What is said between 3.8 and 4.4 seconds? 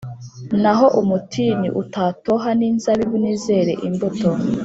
imbuto